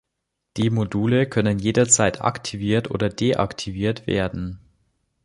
[0.57, 4.59] Die Module können jederzeit aktiviert oder deaktiviert werden.